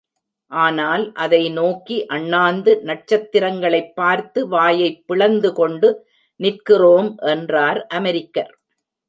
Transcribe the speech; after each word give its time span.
ஆனால், 0.51 1.11
அதை 1.11 1.49
நோக்கி, 1.49 2.05
அண்ணாந்து 2.05 2.81
நட்சத்திரங்களைப் 2.85 3.91
பார்த்து 3.95 4.47
வாயைப் 4.47 5.03
பிளந்து 5.07 5.53
கொண்டு 5.53 6.07
நிற்கிறோம் 6.35 7.15
என்றார் 7.17 7.87
அமெரிக்கர். 7.93 8.51